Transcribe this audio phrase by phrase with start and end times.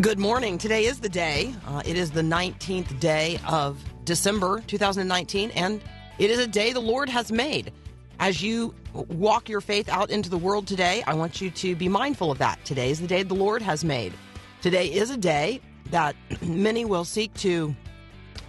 [0.00, 0.56] Good morning.
[0.56, 1.54] Today is the day.
[1.66, 5.82] Uh, it is the 19th day of December 2019, and
[6.18, 7.70] it is a day the Lord has made.
[8.18, 11.88] As you walk your faith out into the world today, I want you to be
[11.88, 12.64] mindful of that.
[12.64, 14.14] Today is the day the Lord has made.
[14.62, 17.74] Today is a day that many will seek to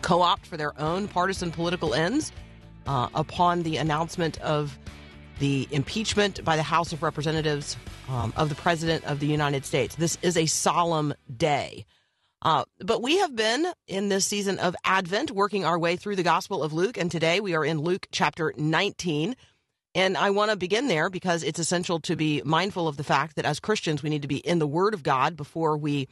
[0.04, 2.32] co opt for their own partisan political ends
[2.88, 4.78] uh, upon the announcement of
[5.42, 7.76] the impeachment by the House of Representatives
[8.08, 9.96] um, of the President of the United States.
[9.96, 11.88] This is a solemn day.
[12.44, 16.22] Uh, but we have been in this season of Advent working our way through the
[16.22, 19.36] Gospel of Luke, and today we are in Luke chapter 19.
[19.96, 23.36] And I want to begin there because it's essential to be mindful of the fact
[23.36, 26.08] that as Christians, we need to be in the Word of God before we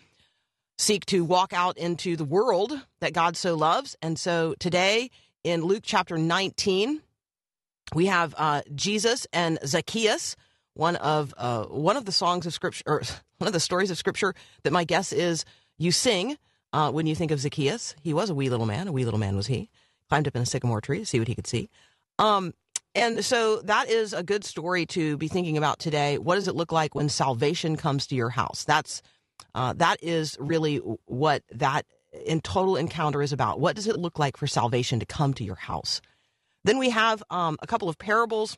[0.79, 3.95] seek to walk out into the world that God so loves.
[4.01, 5.11] And so today
[5.43, 7.03] in Luke chapter 19,
[7.93, 10.35] we have uh, Jesus and Zacchaeus,
[10.73, 13.01] one of uh, one of the songs of scripture, or
[13.37, 15.45] one of the stories of scripture that my guess is
[15.77, 16.37] you sing
[16.73, 17.95] uh, when you think of Zacchaeus.
[18.01, 18.87] He was a wee little man.
[18.87, 19.69] A wee little man was he.
[20.09, 21.69] Climbed up in a sycamore tree to see what he could see.
[22.17, 22.53] Um,
[22.95, 26.17] and so that is a good story to be thinking about today.
[26.17, 28.63] What does it look like when salvation comes to your house?
[28.63, 29.01] That's
[29.55, 31.85] uh, that is really what that
[32.25, 33.59] in total encounter is about.
[33.59, 36.01] What does it look like for salvation to come to your house?
[36.63, 38.57] Then we have um, a couple of parables,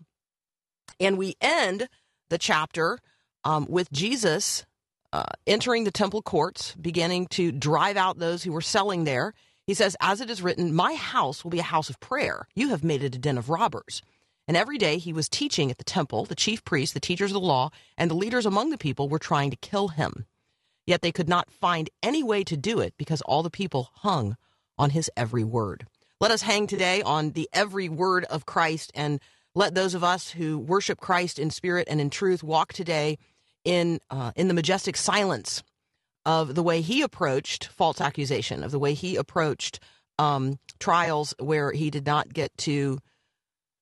[0.99, 1.87] and we end
[2.29, 2.99] the chapter
[3.43, 4.65] um, with Jesus
[5.13, 9.33] uh, entering the temple courts, beginning to drive out those who were selling there.
[9.67, 12.47] He says, As it is written, My house will be a house of prayer.
[12.55, 14.01] You have made it a den of robbers.
[14.47, 16.25] And every day he was teaching at the temple.
[16.25, 19.19] The chief priests, the teachers of the law, and the leaders among the people were
[19.19, 20.25] trying to kill him.
[20.87, 24.35] Yet they could not find any way to do it because all the people hung
[24.77, 25.85] on his every word.
[26.21, 29.19] Let us hang today on the every word of Christ and
[29.55, 33.17] let those of us who worship Christ in spirit and in truth walk today
[33.65, 35.63] in uh, in the majestic silence
[36.23, 39.79] of the way he approached false accusation, of the way he approached
[40.19, 42.99] um, trials where he did not get to,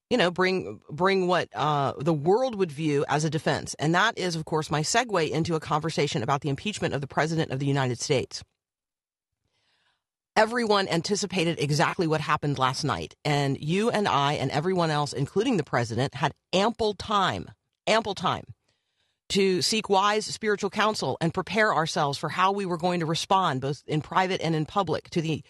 [0.10, 4.18] you know, bring bring what uh, the world would view as a defense, and that
[4.18, 7.60] is, of course, my segue into a conversation about the impeachment of the president of
[7.60, 8.46] the United States.
[10.36, 15.58] Everyone anticipated exactly what happened last night, and you and I and everyone else, including
[15.58, 17.52] the president, had ample time,
[17.88, 18.46] ample time
[19.30, 23.62] to seek wise spiritual counsel and prepare ourselves for how we were going to respond,
[23.62, 25.44] both in private and in public, to the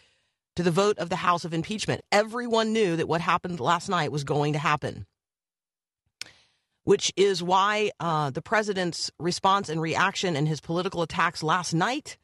[0.56, 2.02] to the vote of the House of impeachment.
[2.12, 5.06] Everyone knew that what happened last night was going to happen,
[6.84, 12.18] which is why uh, the president's response and reaction and his political attacks last night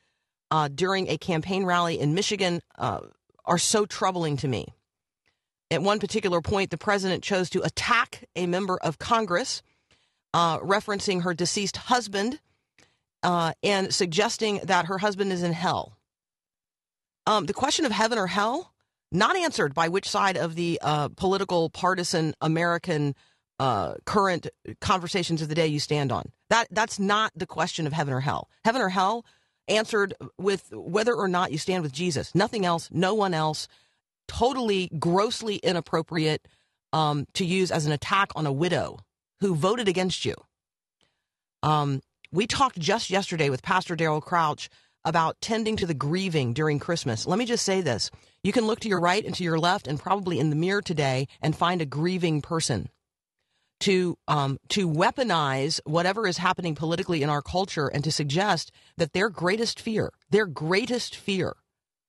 [0.51, 2.99] uh, during a campaign rally in Michigan uh,
[3.45, 4.67] are so troubling to me.
[5.71, 9.61] At one particular point, the president chose to attack a member of Congress
[10.33, 12.39] uh, referencing her deceased husband
[13.23, 15.97] uh, and suggesting that her husband is in hell.
[17.25, 18.73] Um, the question of heaven or hell,
[19.11, 23.15] not answered by which side of the uh, political, partisan, American
[23.57, 24.47] uh, current
[24.81, 26.31] conversations of the day you stand on.
[26.49, 28.49] That that's not the question of heaven or hell.
[28.63, 29.25] Heaven or hell
[29.67, 32.33] answered with whether or not you stand with Jesus.
[32.35, 32.89] Nothing else.
[32.91, 33.67] No one else.
[34.27, 36.47] Totally, grossly inappropriate
[36.93, 38.99] um, to use as an attack on a widow
[39.41, 40.35] who voted against you.
[41.61, 44.69] Um, we talked just yesterday with Pastor Daryl Crouch
[45.03, 47.27] about tending to the grieving during Christmas.
[47.27, 48.09] Let me just say this.
[48.43, 50.81] You can look to your right and to your left and probably in the mirror
[50.81, 52.89] today and find a grieving person.
[53.81, 59.11] To um, to weaponize whatever is happening politically in our culture and to suggest that
[59.11, 61.57] their greatest fear, their greatest fear,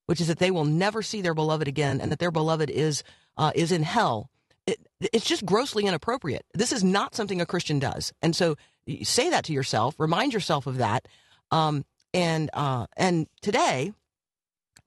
[0.05, 3.03] which is that they will never see their beloved again and that their beloved is
[3.35, 4.29] uh, is in hell,
[4.65, 4.79] it,
[5.13, 6.45] it's just grossly inappropriate.
[6.53, 8.55] This is not something a Christian does, and so
[9.03, 9.99] say that to yourself.
[9.99, 11.07] Remind yourself of that.
[11.51, 13.93] Um, and uh, and today,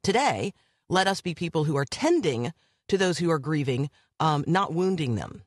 [0.03, 0.55] today,
[0.89, 2.53] let us be people who are tending
[2.89, 5.43] to those who are grieving, um, not wounding them.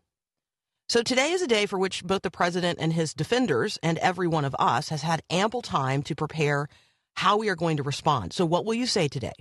[0.93, 4.27] So today is a day for which both the president and his defenders and every
[4.27, 6.67] one of us has had ample time to prepare
[7.15, 8.31] how we are going to respond.
[8.31, 9.33] So what will you say today?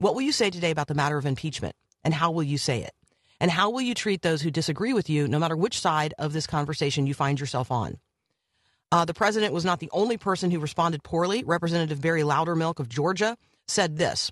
[0.00, 1.74] What will you say today about the matter of impeachment?
[2.04, 2.92] And how will you say it?
[3.40, 6.34] And how will you treat those who disagree with you, no matter which side of
[6.34, 7.96] this conversation you find yourself on?
[8.92, 11.42] Uh, the president was not the only person who responded poorly.
[11.42, 14.30] Representative Barry Loudermilk of Georgia said this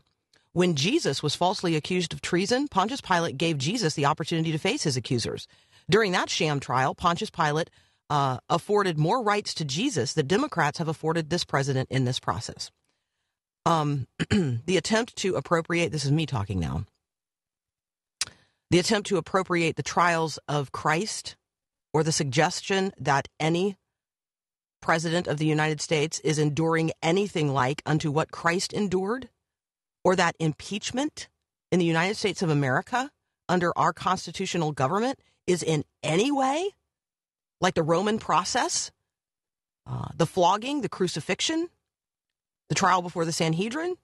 [0.52, 4.82] When Jesus was falsely accused of treason, Pontius Pilate gave Jesus the opportunity to face
[4.82, 5.48] his accusers.
[5.88, 7.70] During that sham trial, Pontius Pilate
[8.10, 12.70] uh, afforded more rights to Jesus than Democrats have afforded this president in this process.
[13.64, 16.84] Um, the attempt to appropriate, this is me talking now,
[18.70, 21.36] the attempt to appropriate the trials of Christ
[21.92, 23.76] or the suggestion that any
[24.80, 29.28] president of the United States is enduring anything like unto what Christ endured,
[30.04, 31.28] or that impeachment
[31.72, 33.10] in the United States of America
[33.48, 36.70] under our constitutional government is in any way
[37.60, 38.90] like the Roman process,
[39.86, 41.68] uh, the flogging, the crucifixion,
[42.68, 43.96] the trial before the Sanhedrin.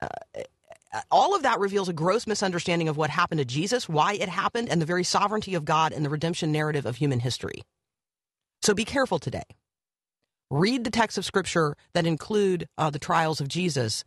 [0.00, 0.08] Uh,
[1.10, 4.68] all of that reveals a gross misunderstanding of what happened to Jesus, why it happened,
[4.68, 7.62] and the very sovereignty of God and the redemption narrative of human history.
[8.62, 9.44] So be careful today.
[10.50, 14.02] Read the texts of Scripture that include uh, the trials of Jesus,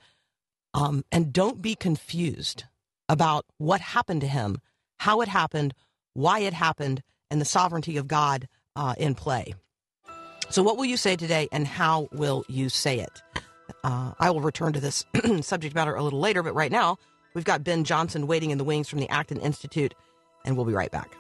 [0.73, 2.65] um, and don't be confused
[3.07, 4.59] about what happened to him,
[4.99, 5.73] how it happened,
[6.13, 9.53] why it happened, and the sovereignty of God uh, in play.
[10.49, 13.21] So, what will you say today, and how will you say it?
[13.83, 15.05] Uh, I will return to this
[15.41, 16.97] subject matter a little later, but right now,
[17.33, 19.93] we've got Ben Johnson waiting in the wings from the Acton Institute,
[20.45, 21.15] and we'll be right back.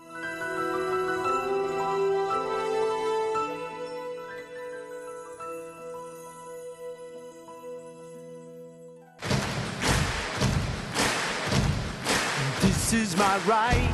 [12.93, 13.92] This is my right,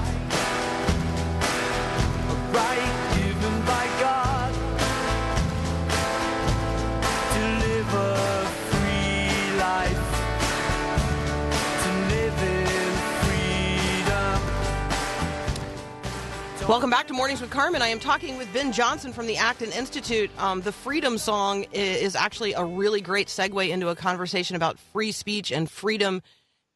[16.70, 17.82] Welcome back to Mornings with Carmen.
[17.82, 20.30] I am talking with Ben Johnson from the Acton Institute.
[20.38, 25.12] Um, the Freedom Song is actually a really great segue into a conversation about free
[25.12, 26.22] speech and freedom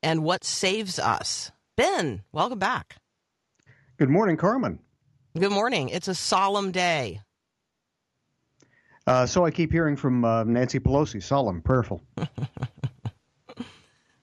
[0.01, 1.51] and what saves us.
[1.77, 2.95] Ben, welcome back.
[3.97, 4.79] Good morning, Carmen.
[5.35, 5.89] Good morning.
[5.89, 7.19] It's a solemn day.
[9.07, 12.03] Uh, so I keep hearing from uh, Nancy Pelosi, solemn, prayerful.
[12.18, 12.27] All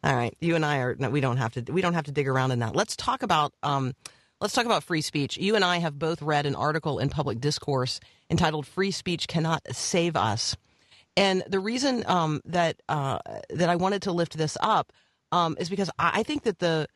[0.05, 2.29] right, you and I are no, we don't have to we don't have to dig
[2.29, 2.77] around in that.
[2.77, 3.93] Let's talk about um,
[4.41, 5.37] let's talk about free speech.
[5.37, 7.99] You and I have both read an article in Public Discourse
[8.31, 10.57] entitled "Free Speech Cannot Save Us,"
[11.17, 13.19] and the reason um, that uh,
[13.51, 14.93] that I wanted to lift this up
[15.33, 16.87] um, is because I, I think that the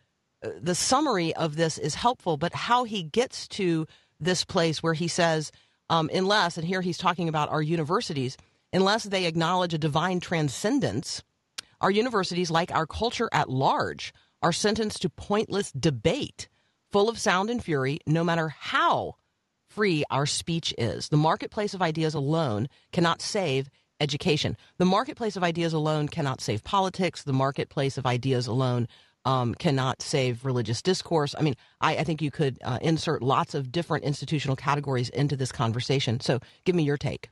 [0.61, 3.87] the summary of this is helpful, but how he gets to
[4.21, 5.53] this place where he says,
[5.91, 8.37] um, unless, and here he's talking about our universities,
[8.73, 11.23] unless they acknowledge a divine transcendence,
[11.81, 14.13] our universities, like our culture at large,
[14.43, 16.49] are sentenced to pointless debate,
[16.91, 19.17] full of sound and fury, no matter how
[19.69, 21.09] free our speech is.
[21.09, 23.69] The marketplace of ideas alone cannot save
[24.01, 24.57] education.
[24.79, 27.23] The marketplace of ideas alone cannot save politics.
[27.23, 28.89] The marketplace of ideas alone
[29.25, 31.35] um, cannot save religious discourse.
[31.39, 35.37] I mean, I, I think you could uh, insert lots of different institutional categories into
[35.37, 36.21] this conversation.
[36.21, 37.31] So give me your take.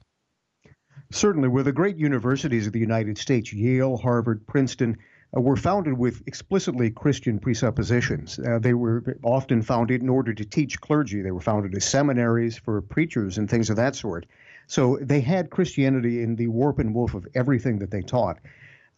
[1.10, 4.96] Certainly, were the great universities of the United States, Yale, Harvard, Princeton,
[5.36, 8.38] uh, were founded with explicitly Christian presuppositions.
[8.38, 11.20] Uh, they were often founded in order to teach clergy.
[11.20, 14.26] They were founded as seminaries for preachers and things of that sort.
[14.66, 18.38] So they had Christianity in the warp and woof of everything that they taught.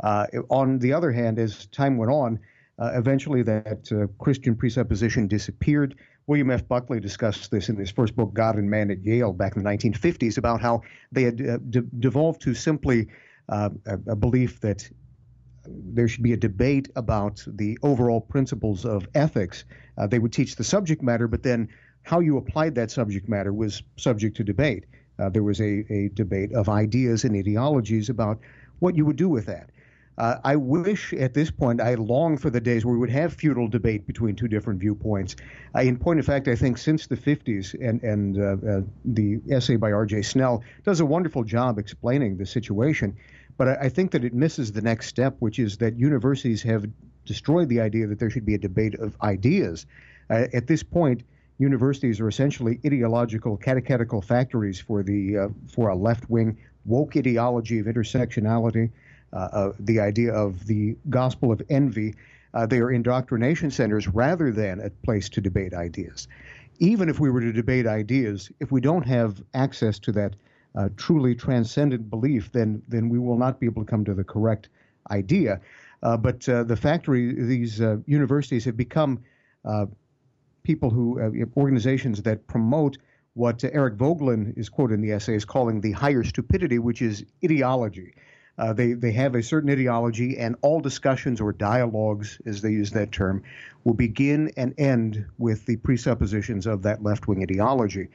[0.03, 2.41] Uh, on the other hand, as time went on,
[2.79, 5.95] uh, eventually that uh, Christian presupposition disappeared.
[6.27, 6.67] William F.
[6.67, 9.69] Buckley discussed this in his first book, God and Man at Yale, back in the
[9.69, 13.09] 1950s, about how they had uh, de- devolved to simply
[13.49, 14.89] uh, a, a belief that
[15.67, 19.65] there should be a debate about the overall principles of ethics.
[19.97, 21.69] Uh, they would teach the subject matter, but then
[22.03, 24.85] how you applied that subject matter was subject to debate.
[25.19, 28.39] Uh, there was a, a debate of ideas and ideologies about
[28.81, 29.71] what you would do with that.
[30.17, 33.35] Uh, I wish at this point, I long for the days where we would have
[33.35, 35.35] feudal debate between two different viewpoints.
[35.75, 39.41] Uh, in point of fact, I think since the 50s, and, and uh, uh, the
[39.51, 40.23] essay by R.J.
[40.23, 43.17] Snell does a wonderful job explaining the situation.
[43.57, 46.87] But I, I think that it misses the next step, which is that universities have
[47.25, 49.87] destroyed the idea that there should be a debate of ideas.
[50.31, 51.25] Uh, at this point,
[51.59, 57.87] universities are essentially ideological catechetical factories for the for a left wing woke ideology of
[57.87, 58.91] intersectionality,
[59.35, 62.15] uh, the idea of the gospel of envy.
[62.53, 66.29] Uh, they are indoctrination centers rather than a place to debate ideas.
[66.79, 70.35] Even if we were to debate ideas, if we don't have access to that
[70.77, 74.25] uh, truly transcendent belief, then then we will not be able to come to the
[74.25, 74.69] correct
[75.11, 75.61] idea.
[76.03, 79.23] Uh, but uh, the factory, these uh, universities have become
[80.63, 82.99] people who, organizations that promote
[83.35, 87.25] what Eric Voegelin is quoted in the essay as calling the higher stupidity, which is
[87.45, 88.15] ideology.
[88.57, 92.93] Uh, they they have a certain ideology, and all discussions or dialogues, as they use
[92.93, 93.43] that term,
[93.83, 98.09] will begin and end with the presuppositions of that left wing ideology.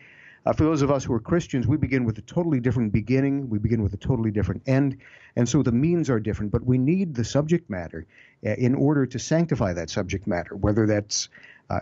[0.45, 3.49] Uh, for those of us who are Christians, we begin with a totally different beginning.
[3.49, 4.97] We begin with a totally different end,
[5.35, 6.51] and so the means are different.
[6.53, 8.07] But we need the subject matter
[8.45, 11.27] uh, in order to sanctify that subject matter, whether that's
[11.69, 11.81] uh,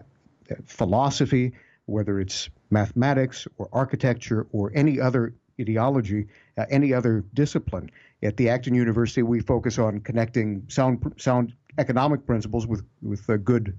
[0.66, 1.54] philosophy,
[1.86, 7.90] whether it's mathematics or architecture or any other ideology, uh, any other discipline.
[8.24, 13.38] At the Acton University, we focus on connecting sound sound economic principles with with uh,
[13.38, 13.78] good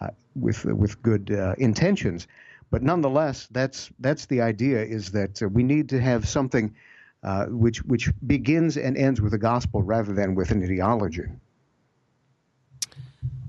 [0.00, 2.26] uh, with with good uh, intentions.
[2.70, 6.74] But nonetheless, that's that's the idea: is that uh, we need to have something
[7.22, 11.24] uh, which which begins and ends with the gospel rather than with an ideology.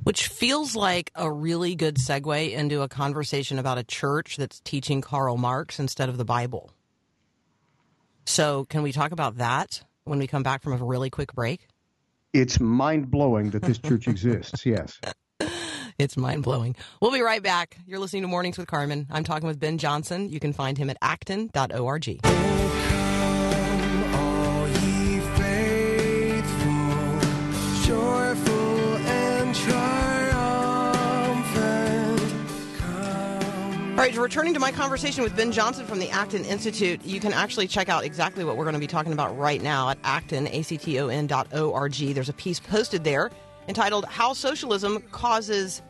[0.03, 5.01] Which feels like a really good segue into a conversation about a church that's teaching
[5.01, 6.71] Karl Marx instead of the Bible.
[8.27, 11.65] So, can we talk about that when we come back from a really quick break?
[12.33, 14.65] It's mind blowing that this church exists.
[14.65, 14.99] Yes.
[15.99, 16.75] It's mind blowing.
[17.01, 17.75] We'll be right back.
[17.87, 19.07] You're listening to Mornings with Carmen.
[19.09, 20.29] I'm talking with Ben Johnson.
[20.29, 22.19] You can find him at acton.org.
[33.97, 37.33] All right, returning to my conversation with Ben Johnson from the Acton Institute, you can
[37.33, 40.45] actually check out exactly what we're going to be talking about right now at acton,
[40.49, 42.13] A-C-T-O-N dot O-R-G.
[42.13, 43.31] There's a piece posted there
[43.67, 45.81] entitled How Socialism Causes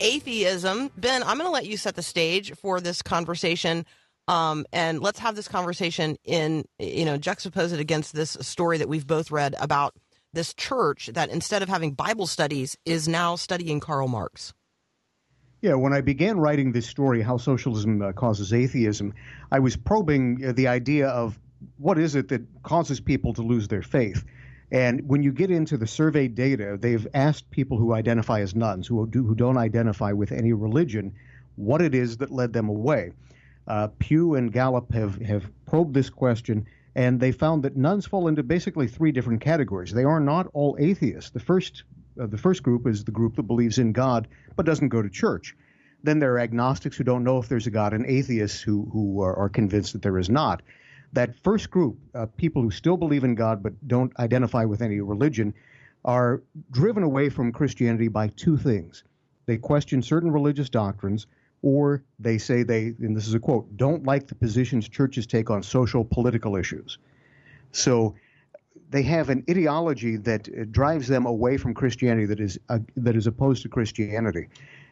[0.00, 0.90] Atheism.
[0.98, 3.86] Ben, I'm going to let you set the stage for this conversation.
[4.28, 8.90] Um, and let's have this conversation in, you know, juxtapose it against this story that
[8.90, 9.94] we've both read about
[10.34, 14.52] this church that instead of having Bible studies is now studying Karl Marx.
[15.64, 19.14] Yeah, when I began writing this story, How Socialism uh, Causes Atheism,
[19.50, 21.38] I was probing uh, the idea of
[21.78, 24.26] what is it that causes people to lose their faith.
[24.70, 28.86] And when you get into the survey data, they've asked people who identify as nones,
[28.86, 31.14] who, do, who don't identify with any religion,
[31.56, 33.12] what it is that led them away.
[33.66, 38.28] Uh, Pew and Gallup have, have probed this question, and they found that nones fall
[38.28, 39.92] into basically three different categories.
[39.94, 41.30] They are not all atheists.
[41.30, 41.84] The first,
[42.20, 45.10] uh, the first group is the group that believes in God but doesn't go to
[45.10, 45.56] church.
[46.02, 49.22] Then there are agnostics who don't know if there's a God, and atheists who, who
[49.22, 50.62] are, are convinced that there is not.
[51.14, 55.00] That first group, uh, people who still believe in God but don't identify with any
[55.00, 55.54] religion,
[56.04, 59.04] are driven away from Christianity by two things.
[59.46, 61.26] They question certain religious doctrines,
[61.62, 65.48] or they say they, and this is a quote, don't like the positions churches take
[65.50, 66.98] on social political issues.
[67.72, 68.14] So
[68.90, 73.16] they have an ideology that uh, drives them away from Christianity that is uh, that
[73.16, 74.48] is opposed to Christianity.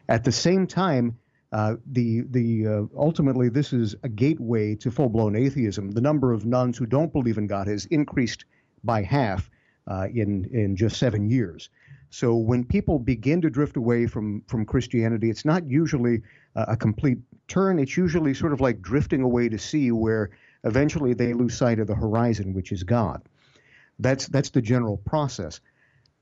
[0.09, 1.17] At the same time,
[1.51, 5.91] uh, the the uh, ultimately this is a gateway to full blown atheism.
[5.91, 8.45] The number of nones who don't believe in God has increased
[8.83, 9.49] by half
[9.87, 11.69] uh, in in just seven years.
[12.09, 16.21] So when people begin to drift away from from Christianity, it's not usually
[16.55, 17.79] a complete turn.
[17.79, 20.29] It's usually sort of like drifting away to sea, where
[20.63, 23.27] eventually they lose sight of the horizon, which is God.
[23.99, 25.59] That's that's the general process.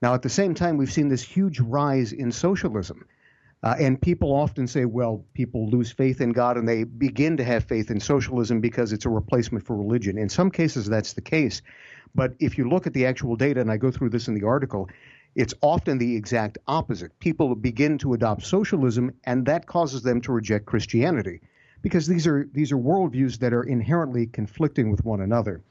[0.01, 3.05] Now, at the same time, we've seen this huge rise in socialism.
[3.63, 7.43] Uh, and people often say, well, people lose faith in God and they begin to
[7.43, 10.17] have faith in socialism because it's a replacement for religion.
[10.17, 11.61] In some cases, that's the case.
[12.15, 14.47] But if you look at the actual data, and I go through this in the
[14.47, 14.89] article,
[15.35, 17.17] it's often the exact opposite.
[17.19, 21.41] People begin to adopt socialism, and that causes them to reject Christianity
[21.83, 25.61] because these are, these are worldviews that are inherently conflicting with one another.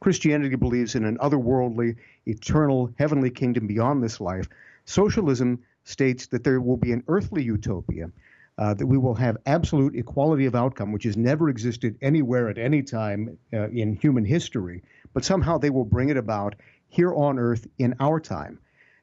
[0.00, 4.48] Christianity believes in an otherworldly, eternal, heavenly kingdom beyond this life.
[4.84, 8.10] Socialism states that there will be an earthly utopia,
[8.58, 12.58] uh, that we will have absolute equality of outcome, which has never existed anywhere at
[12.58, 16.54] any time uh, in human history, but somehow they will bring it about
[16.88, 18.58] here on earth in our time.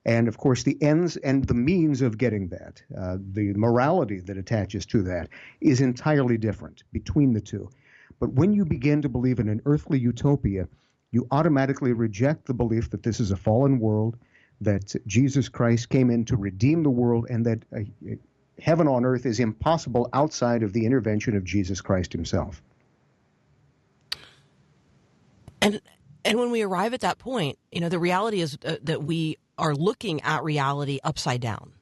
[0.06, 4.38] And of course, the ends and the means of getting that, uh, the morality that
[4.38, 5.30] attaches to that,
[5.62, 7.70] is entirely different between the two.
[8.20, 10.68] But when you begin to believe in an earthly utopia,
[11.14, 14.18] you automatically reject the belief that this is a fallen world,
[14.62, 17.82] that Jesus Christ came in to redeem the world, and that uh,
[18.60, 22.64] heaven on earth is impossible outside of the intervention of Jesus Christ himself.
[25.62, 25.80] And
[26.26, 29.38] and when we arrive at that point, you know, the reality is uh, that we
[29.58, 31.74] are looking at reality upside down,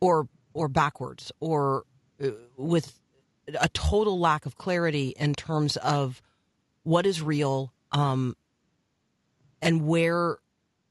[0.00, 1.84] or or backwards, or
[2.22, 2.98] uh, with
[3.60, 6.22] a total lack of clarity in terms of
[6.82, 8.36] what is real um,
[9.62, 10.38] and where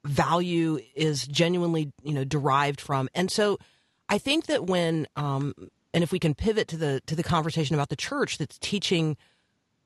[0.05, 3.09] value is genuinely, you know, derived from.
[3.13, 3.59] And so,
[4.07, 5.53] I think that when um,
[5.93, 9.17] and if we can pivot to the to the conversation about the church that's teaching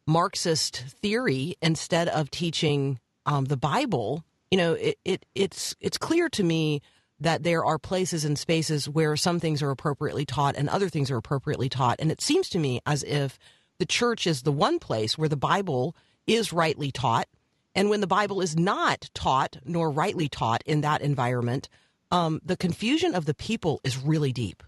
[0.06, 6.30] Marxist theory instead of teaching um, the Bible, you know, it, it it's it's clear
[6.30, 6.82] to me
[7.20, 11.10] that there are places and spaces where some things are appropriately taught and other things
[11.10, 13.40] are appropriately taught, and it seems to me as if
[13.80, 15.96] the church is the one place where the Bible
[16.28, 17.28] is rightly taught,
[17.76, 21.70] and when the Bible is not taught nor rightly taught in that environment,
[22.12, 24.64] um, the confusion of the people is really deep.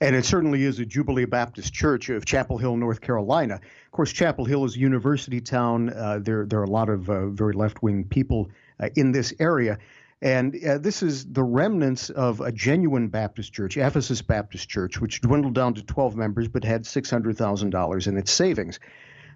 [0.00, 3.54] And it certainly is a Jubilee Baptist Church of Chapel Hill, North Carolina.
[3.54, 5.90] Of course, Chapel Hill is a university town.
[5.90, 9.34] Uh, there, there are a lot of uh, very left wing people uh, in this
[9.40, 9.78] area.
[10.20, 15.20] And uh, this is the remnants of a genuine Baptist church, Ephesus Baptist Church, which
[15.20, 18.78] dwindled down to 12 members but had $600,000 in its savings.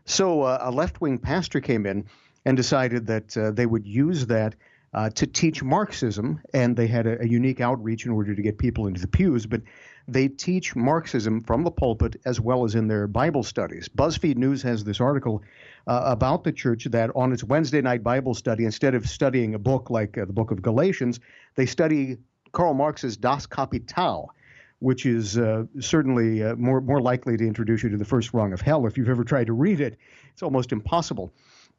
[0.04, 2.06] So uh, a left wing pastor came in
[2.44, 4.54] and decided that uh, they would use that
[4.94, 8.58] uh, to teach Marxism, and they had a, a unique outreach in order to get
[8.58, 9.46] people into the pews.
[9.46, 9.62] But
[10.08, 13.88] they teach Marxism from the pulpit as well as in their Bible studies.
[13.88, 15.42] BuzzFeed News has this article
[15.86, 19.58] uh, about the church that on its Wednesday night Bible study, instead of studying a
[19.58, 21.20] book like uh, the book of Galatians,
[21.54, 22.18] they study
[22.52, 24.34] Karl Marx's Das Kapital,
[24.80, 28.52] which is uh, certainly uh, more more likely to introduce you to the first rung
[28.52, 29.96] of hell if you've ever tried to read it.
[30.32, 31.32] It's almost impossible.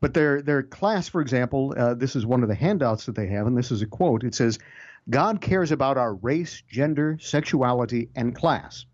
[0.04, 3.28] But their their class, for example, uh, this is one of the handouts that they
[3.28, 4.26] have, and this is a quote.
[4.26, 4.60] It says,
[5.10, 8.86] "God cares about our race, gender, sexuality, and class."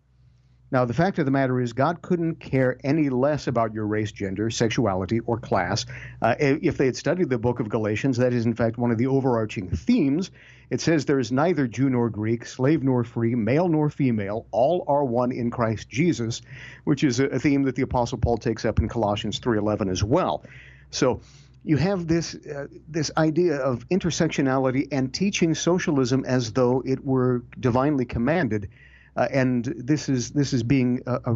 [0.71, 4.11] Now, the fact of the matter is, God couldn't care any less about your race,
[4.11, 5.87] gender, sexuality, or class.
[6.21, 8.99] Uh, if they had studied the book of Galatians, that is, in fact, one of
[8.99, 10.29] the overarching themes.
[10.69, 14.83] It says there is neither Jew nor Greek, slave nor free, male nor female, all
[14.87, 16.43] are one in Christ Jesus,
[16.83, 20.43] which is a theme that the Apostle Paul takes up in Colossians 3:11 as well.
[20.91, 21.21] So
[21.63, 27.43] you have this uh, this idea of intersectionality and teaching socialism as though it were
[27.59, 28.69] divinely commanded,
[29.15, 31.35] uh, and this is this is being uh, uh,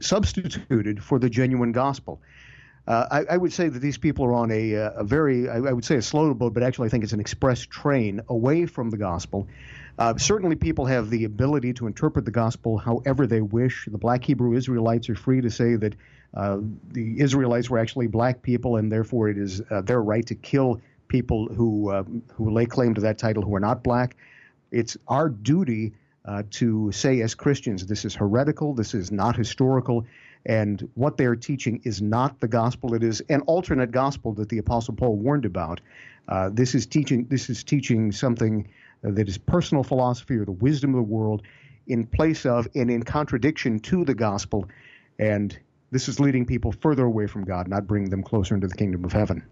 [0.00, 2.20] substituted for the genuine gospel.
[2.86, 5.72] Uh, I, I, would say that these people are on a, a very, I, I,
[5.72, 8.90] would say a slow boat, but actually I think it's an express train away from
[8.90, 9.48] the gospel.
[9.98, 13.88] Uh, certainly, people have the ability to interpret the gospel however they wish.
[13.90, 15.94] The black Hebrew Israelites are free to say that
[16.34, 16.58] uh,
[16.92, 20.80] the Israelites were actually black people, and therefore it is uh, their right to kill
[21.08, 22.02] people who uh,
[22.34, 24.16] who lay claim to that title who are not black.
[24.70, 25.94] It's our duty
[26.26, 30.04] uh, to say as Christians, this is heretical, this is not historical,
[30.44, 32.94] and what they are teaching is not the gospel.
[32.94, 35.80] It is an alternate gospel that the Apostle Paul warned about.
[36.28, 37.26] Uh, this is teaching.
[37.30, 38.68] This is teaching something
[39.14, 41.42] that is personal philosophy or the wisdom of the world
[41.86, 44.68] in place of and in contradiction to the gospel.
[45.18, 45.58] And
[45.90, 49.04] this is leading people further away from God, not bringing them closer into the kingdom
[49.04, 49.44] of heaven.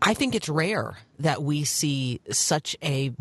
[0.00, 3.12] I think it's rare that we see such a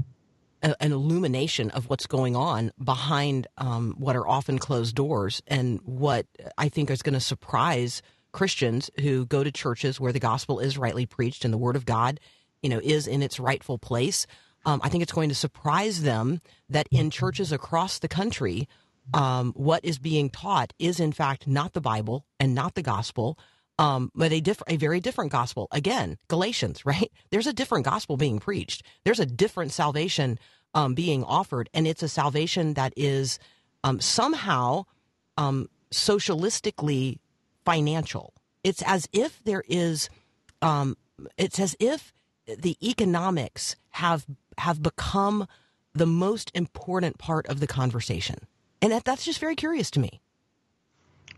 [0.62, 6.26] an illumination of what's going on behind um, what are often closed doors, and what
[6.58, 10.78] I think is going to surprise Christians who go to churches where the gospel is
[10.78, 12.20] rightly preached and the Word of God,
[12.64, 14.26] you know, is in its rightful place.
[14.66, 18.68] Um, I think it's going to surprise them that in churches across the country,
[19.14, 23.38] um, what is being taught is in fact not the Bible and not the gospel,
[23.78, 25.68] um, but a diff- a very different gospel.
[25.72, 27.12] Again, Galatians, right?
[27.30, 28.84] There's a different gospel being preached.
[29.04, 30.40] There's a different salvation
[30.74, 33.40] um, being offered, and it's a salvation that is
[33.84, 34.86] um, somehow
[35.38, 37.20] um, socialistically
[37.66, 38.34] financial.
[38.64, 40.10] It's as if there is.
[41.38, 42.14] It's as if
[42.46, 44.26] the economics have
[44.58, 45.48] have become
[45.94, 48.48] the most important part of the conversation.
[48.82, 50.22] And that, that's just very curious to me.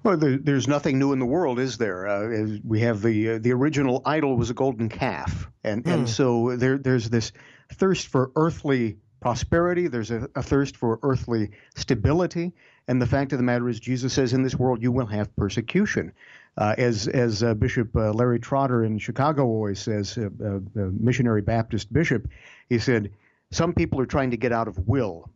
[0.04, 2.08] Well, there, there's nothing new in the world, is there?
[2.08, 5.92] Uh, we have the uh, the original idol was a golden calf, and mm.
[5.92, 6.08] and hmm.
[6.08, 7.32] so there there's this
[7.74, 9.88] thirst for earthly prosperity.
[9.88, 12.54] There's a, a, thirst for earthly stability,
[12.88, 15.36] and the fact of the matter is, Jesus says, "In this world you will have
[15.36, 16.14] persecution."
[16.58, 21.92] Uh, as as uh, Bishop uh, Larry Trotter in Chicago always says, uh, missionary Baptist
[21.92, 22.30] bishop,
[22.70, 23.12] he said,
[23.52, 25.30] "Some people are trying to get out of will."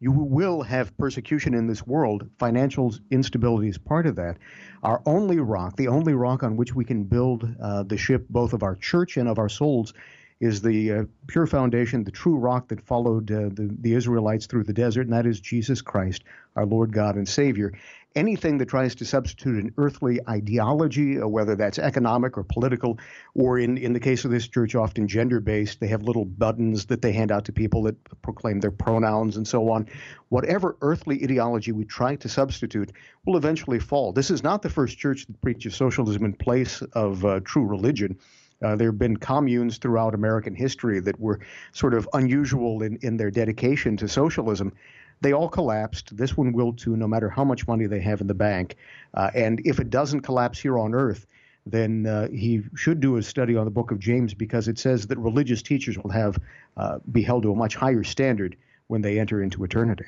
[0.00, 2.28] You will have persecution in this world.
[2.38, 4.36] Financial instability is part of that.
[4.82, 8.52] Our only rock, the only rock on which we can build uh, the ship, both
[8.52, 9.94] of our church and of our souls,
[10.40, 14.64] is the uh, pure foundation, the true rock that followed uh, the, the Israelites through
[14.64, 17.72] the desert, and that is Jesus Christ, our Lord God and Savior
[18.16, 22.98] anything that tries to substitute an earthly ideology, uh, whether that's economic or political,
[23.34, 25.80] or in, in the case of this church, often gender based.
[25.80, 29.46] They have little buttons that they hand out to people that proclaim their pronouns and
[29.46, 29.88] so on.
[30.28, 32.92] Whatever earthly ideology we try to substitute
[33.26, 34.12] will eventually fall.
[34.12, 38.18] This is not the first church that preaches socialism in place of uh, true religion.
[38.62, 41.40] Uh, there have been communes throughout American history that were
[41.72, 44.72] sort of unusual in, in their dedication to socialism.
[45.20, 46.16] They all collapsed.
[46.16, 48.76] This one will too, no matter how much money they have in the bank.
[49.14, 51.26] Uh, and if it doesn't collapse here on earth,
[51.66, 55.06] then uh, he should do a study on the book of James because it says
[55.06, 56.38] that religious teachers will have
[56.76, 58.56] uh, be held to a much higher standard
[58.88, 60.04] when they enter into eternity.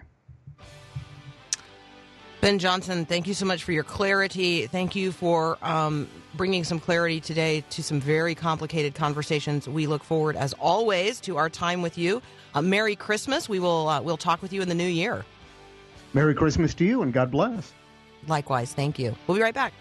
[2.47, 4.69] Ben Johnson, thank you so much for your clarity.
[4.69, 9.69] Thank you for um, bringing some clarity today to some very complicated conversations.
[9.69, 12.23] We look forward, as always, to our time with you.
[12.55, 13.49] Uh, Merry Christmas.
[13.49, 15.25] We will uh, we'll talk with you in the new year.
[16.15, 17.73] Merry Christmas to you and God bless.
[18.29, 19.17] Likewise, thank you.
[19.27, 19.73] We'll be right back.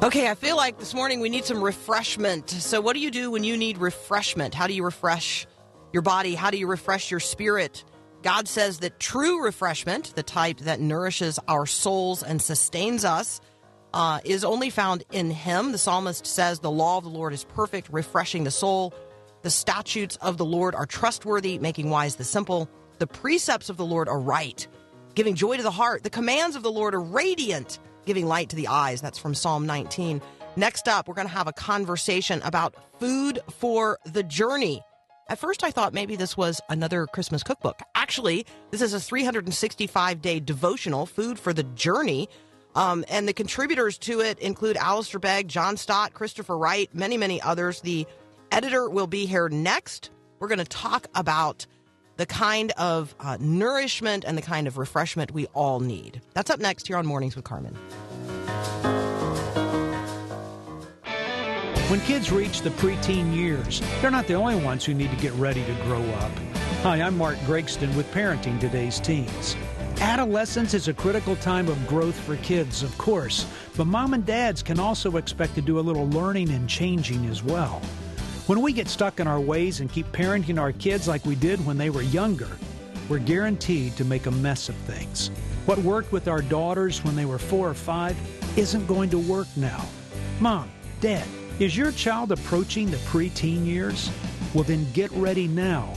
[0.00, 2.50] Okay, I feel like this morning we need some refreshment.
[2.50, 4.54] So, what do you do when you need refreshment?
[4.54, 5.44] How do you refresh
[5.92, 6.36] your body?
[6.36, 7.82] How do you refresh your spirit?
[8.22, 13.40] God says that true refreshment, the type that nourishes our souls and sustains us,
[13.92, 15.72] uh, is only found in Him.
[15.72, 18.94] The psalmist says, The law of the Lord is perfect, refreshing the soul.
[19.42, 22.70] The statutes of the Lord are trustworthy, making wise the simple.
[23.00, 24.64] The precepts of the Lord are right,
[25.16, 26.04] giving joy to the heart.
[26.04, 29.00] The commands of the Lord are radiant, giving light to the eyes.
[29.00, 30.20] That's from Psalm 19.
[30.56, 34.82] Next up, we're going to have a conversation about food for the journey.
[35.28, 37.80] At first, I thought maybe this was another Christmas cookbook.
[37.94, 42.30] Actually, this is a 365 day devotional, Food for the Journey.
[42.74, 47.42] Um, and the contributors to it include Alistair Begg, John Stott, Christopher Wright, many, many
[47.42, 47.82] others.
[47.82, 48.06] The
[48.50, 50.10] editor will be here next.
[50.38, 51.66] We're going to talk about
[52.18, 56.20] the kind of uh, nourishment and the kind of refreshment we all need.
[56.34, 57.74] That's up next here on Mornings with Carmen.
[61.88, 65.32] When kids reach the preteen years, they're not the only ones who need to get
[65.34, 66.32] ready to grow up.
[66.82, 69.56] Hi, I'm Mark Gregston with Parenting Today's Teens.
[70.00, 74.62] Adolescence is a critical time of growth for kids, of course, but mom and dads
[74.62, 77.80] can also expect to do a little learning and changing as well.
[78.48, 81.66] When we get stuck in our ways and keep parenting our kids like we did
[81.66, 82.48] when they were younger,
[83.10, 85.28] we're guaranteed to make a mess of things.
[85.66, 88.16] What worked with our daughters when they were four or five
[88.56, 89.84] isn't going to work now.
[90.40, 90.70] Mom,
[91.02, 91.26] Dad,
[91.58, 94.10] is your child approaching the preteen years?
[94.54, 95.92] Well, then get ready now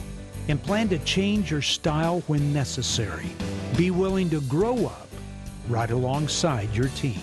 [0.48, 3.30] and plan to change your style when necessary.
[3.78, 5.08] Be willing to grow up
[5.70, 7.22] right alongside your teen.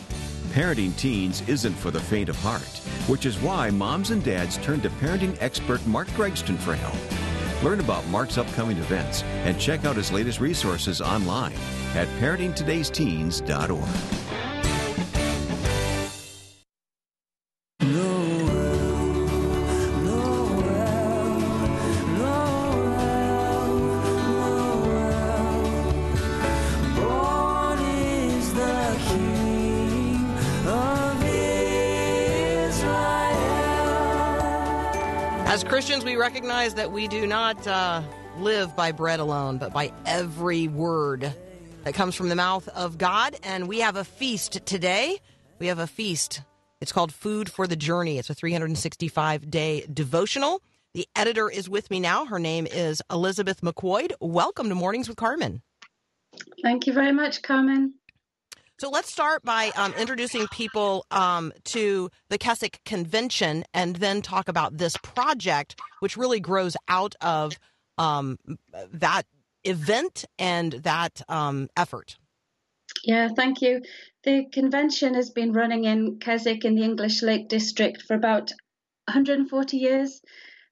[0.50, 2.64] Parenting teens isn't for the faint of heart,
[3.06, 6.98] which is why moms and dads turn to parenting expert Mark Gregston for help.
[7.64, 11.54] Learn about Mark's upcoming events and check out his latest resources online
[11.94, 14.29] at parentingtodaysteens.org.
[36.30, 38.04] recognize that we do not uh,
[38.38, 41.34] live by bread alone, but by every word
[41.84, 43.36] that comes from the mouth of God.
[43.42, 45.18] And we have a feast today.
[45.58, 46.44] We have a feast.
[46.82, 48.20] It's called Food for the Journey.
[48.20, 50.62] It's a 365 day devotional.
[50.94, 52.26] The editor is with me now.
[52.26, 54.12] Her name is Elizabeth McQuoid.
[54.22, 55.64] Welcome to Mornings with Carmen.
[56.62, 57.96] Thank you very much, Carmen.
[58.80, 64.48] So let's start by um, introducing people um, to the Keswick Convention and then talk
[64.48, 67.60] about this project, which really grows out of
[67.98, 68.40] um,
[68.94, 69.24] that
[69.66, 72.18] event and that um, effort.
[73.04, 73.82] Yeah, thank you.
[74.24, 78.54] The convention has been running in Keswick in the English Lake District for about
[79.10, 80.22] 140 years.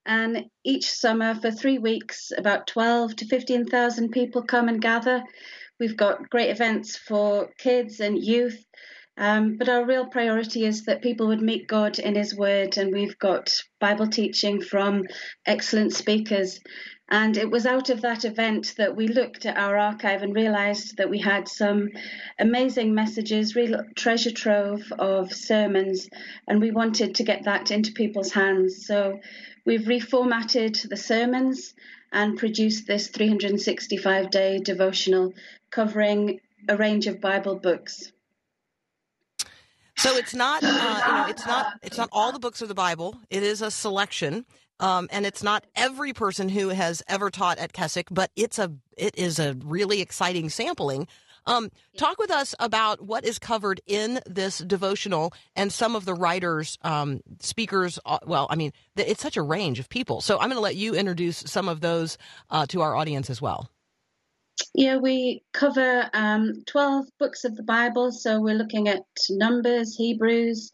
[0.06, 5.22] And each summer for three weeks, about 12 to 15,000 people come and gather.
[5.78, 8.64] We've got great events for kids and youth.
[9.16, 12.92] Um, but our real priority is that people would meet God in His Word, and
[12.92, 15.06] we've got Bible teaching from
[15.44, 16.60] excellent speakers.
[17.10, 20.98] And it was out of that event that we looked at our archive and realized
[20.98, 21.88] that we had some
[22.38, 26.08] amazing messages, real treasure trove of sermons,
[26.46, 28.86] and we wanted to get that into people's hands.
[28.86, 29.18] So
[29.64, 31.74] we've reformatted the sermons
[32.12, 35.32] and produced this 365 day devotional
[35.70, 38.12] covering a range of Bible books.
[39.96, 42.74] So it's not, uh, you know, it's not, it's not all the books of the
[42.74, 43.18] Bible.
[43.30, 44.46] It is a selection,
[44.78, 48.72] um, and it's not every person who has ever taught at Keswick, but it's a,
[48.96, 51.08] it is a really exciting sampling.
[51.46, 56.14] Um, talk with us about what is covered in this devotional and some of the
[56.14, 57.98] writers, um, speakers.
[58.04, 60.20] Uh, well, I mean, it's such a range of people.
[60.20, 62.18] So I'm going to let you introduce some of those
[62.50, 63.70] uh, to our audience as well.
[64.74, 68.12] Yeah, we cover um, 12 books of the Bible.
[68.12, 70.70] So we're looking at Numbers, Hebrews,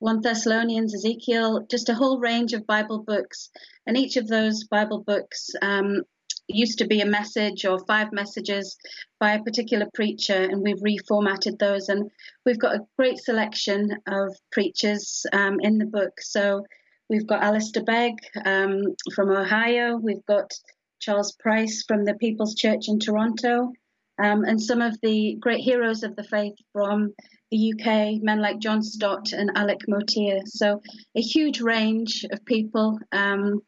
[0.00, 3.50] 1 Thessalonians, Ezekiel, just a whole range of Bible books.
[3.86, 6.02] And each of those Bible books um,
[6.46, 8.76] used to be a message or five messages
[9.20, 11.88] by a particular preacher, and we've reformatted those.
[11.88, 12.10] And
[12.46, 16.20] we've got a great selection of preachers um, in the book.
[16.20, 16.64] So
[17.08, 18.14] we've got Alistair Begg
[18.44, 18.82] um,
[19.14, 20.52] from Ohio, we've got
[21.00, 23.72] Charles Price from the People's Church in Toronto,
[24.18, 27.14] um, and some of the great heroes of the faith from
[27.50, 30.40] the UK, men like John Stott and Alec Motyer.
[30.46, 30.80] So
[31.14, 32.98] a huge range of people.
[33.12, 33.60] Um,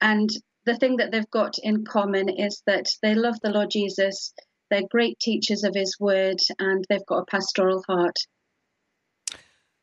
[0.00, 0.30] and
[0.64, 4.32] the thing that they've got in common is that they love the Lord Jesus,
[4.70, 8.16] they're great teachers of his word, and they've got a pastoral heart.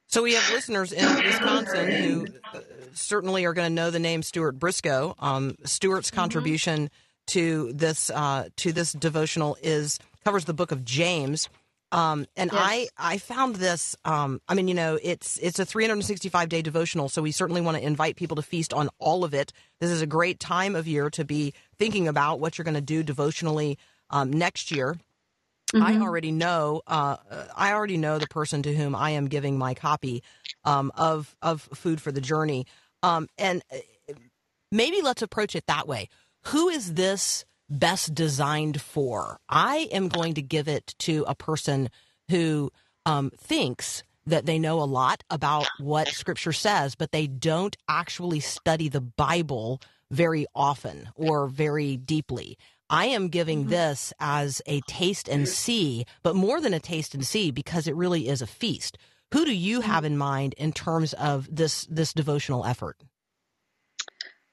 [0.08, 2.60] So we have listeners in Wisconsin who uh,
[2.94, 5.16] certainly are going to know the name Stuart Briscoe.
[5.20, 6.90] Um, Stuart's contribution
[7.28, 11.50] to this uh, to this devotional is covers the book of James.
[11.92, 12.62] Um, and Yes.
[12.62, 13.96] I, I found this.
[14.04, 17.78] Um, I mean, you know, it's it's a 365 day devotional, so we certainly want
[17.78, 19.52] to invite people to feast on all of it.
[19.80, 22.82] This is a great time of year to be thinking about what you're going to
[22.82, 23.78] do devotionally
[24.10, 24.98] um, next year.
[25.76, 26.82] I already know.
[26.88, 27.18] Uh,
[27.56, 30.24] I already know the person to whom I am giving my copy
[30.64, 32.66] um, of of Food for the Journey,
[33.04, 34.14] um, and uh,
[34.72, 36.10] maybe let's approach it that way.
[36.46, 39.40] Who is this best designed for?
[39.50, 41.90] I am going to give it to a person
[42.30, 42.72] who
[43.06, 48.42] um, thinks that they know a lot about what Scripture says, but they don't actually
[48.42, 52.58] study the Bible very often or very deeply.
[52.90, 57.26] I am giving this as a taste and see, but more than a taste and
[57.26, 58.98] see because it really is a feast.
[59.34, 63.04] Who do you have in mind in terms of this this devotional effort?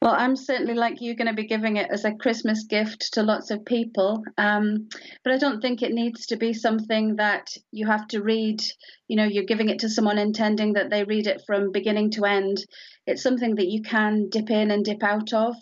[0.03, 3.23] Well, I'm certainly like you, going to be giving it as a Christmas gift to
[3.23, 4.23] lots of people.
[4.37, 4.91] Um,
[5.23, 8.61] but I don't think it needs to be something that you have to read.
[9.09, 12.27] You know, you're giving it to someone intending that they read it from beginning to
[12.27, 12.59] end.
[13.07, 15.55] It's something that you can dip in and dip out of.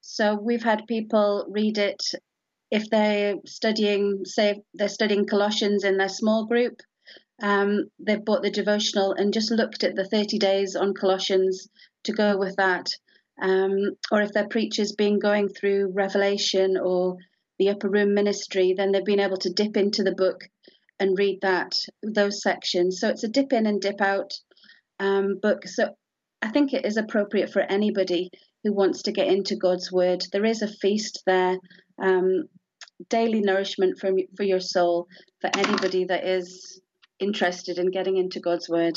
[0.00, 2.02] So we've had people read it
[2.70, 6.80] if they're studying, say, they're studying Colossians in their small group.
[7.42, 11.68] Um, they've bought the devotional and just looked at the 30 days on Colossians
[12.04, 12.90] to go with that
[13.40, 17.16] um, or if their preacher's been going through Revelation or
[17.58, 20.42] the Upper Room Ministry, then they've been able to dip into the book
[20.98, 23.00] and read that those sections.
[23.00, 24.32] So it's a dip in and dip out
[24.98, 25.66] um, book.
[25.66, 25.94] So
[26.42, 28.30] I think it is appropriate for anybody
[28.64, 30.22] who wants to get into God's Word.
[30.32, 31.58] There is a feast there,
[32.02, 32.44] um,
[33.08, 35.06] daily nourishment for for your soul
[35.40, 36.80] for anybody that is
[37.18, 38.96] interested in getting into God's Word.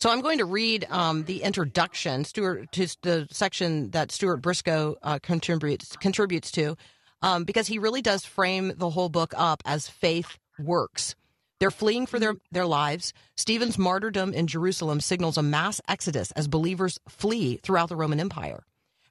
[0.00, 4.96] So I'm going to read um, the introduction, Stuart, to the section that Stuart Briscoe
[5.00, 6.76] uh, contributes contributes to,
[7.22, 11.14] um, because he really does frame the whole book up as faith works.
[11.62, 12.42] They're fleeing for their, mm-hmm.
[12.50, 13.12] their lives.
[13.36, 18.64] Stephen's martyrdom in Jerusalem signals a mass exodus as believers flee throughout the Roman Empire.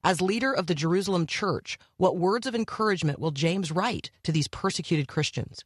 [0.04, 4.50] As leader of the Jerusalem church, what words of encouragement will James write to these
[4.50, 5.64] persecuted Christians?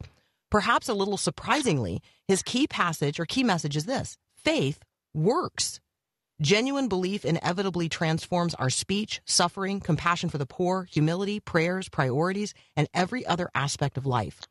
[0.51, 4.77] Perhaps a little surprisingly, his key passage or key message is this faith
[5.11, 5.79] works.
[6.39, 12.87] Genuine belief inevitably transforms our speech, suffering, compassion for the poor, humility, prayers, priorities, and
[12.93, 14.41] every other aspect of life.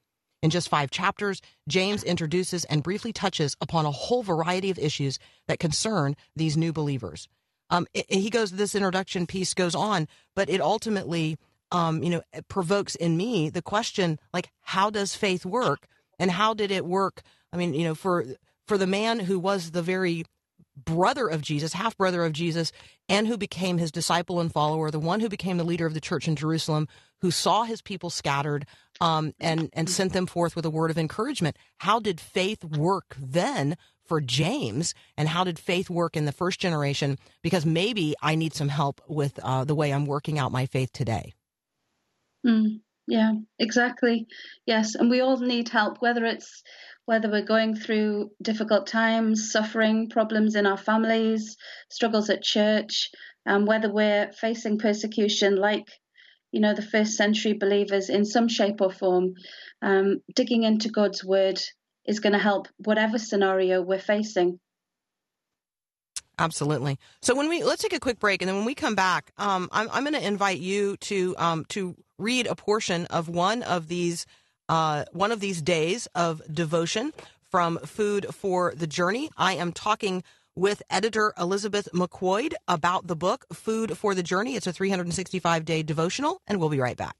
[0.45, 5.19] In just five chapters, James introduces and briefly touches upon a whole variety of issues
[5.49, 7.29] that concern these new believers.
[7.71, 11.39] Um, it- he goes, this introduction piece goes on, but it ultimately,
[11.73, 15.87] um, you know, provokes in me the question, like, how does faith work,
[16.19, 17.23] and how did it work?
[17.51, 18.27] I mean, you know, for
[18.69, 20.25] for the man who was the very
[20.77, 22.71] brother of Jesus, half brother of Jesus,
[23.09, 26.01] and who became his disciple and follower, the one who became the leader of the
[26.01, 26.87] church in Jerusalem,
[27.25, 28.67] who saw his people scattered
[29.01, 31.57] um, and and sent them forth with a word of encouragement.
[31.79, 36.61] How did faith work then for James, and how did faith work in the first
[36.61, 37.17] generation?
[37.43, 40.93] Because maybe I need some help with uh, the way I'm working out my faith
[40.93, 41.33] today.
[42.47, 44.27] Mm, yeah, exactly.
[44.67, 46.63] Yes, and we all need help, whether it's
[47.07, 51.57] whether we're going through difficult times, suffering, problems in our families,
[51.91, 53.09] struggles at church,
[53.47, 55.87] and whether we're facing persecution like
[56.55, 59.35] you know the first century believers in some shape or form.
[59.83, 61.61] Um, digging into God's word
[62.07, 64.61] is going to help whatever scenario we're facing.
[66.39, 66.99] Absolutely.
[67.23, 69.69] So when we let's take a quick break, and then when we come back, um,
[69.73, 73.89] I'm I'm going to invite you to um, to read a portion of one of
[73.89, 74.25] these
[74.69, 77.13] uh, one of these days of devotion
[77.51, 79.29] from Food for the Journey.
[79.37, 80.23] I am talking
[80.57, 84.55] with editor Elizabeth McQuoid about the book Food for the Journey.
[84.57, 87.17] It's a 365 day devotional, and we'll be right back.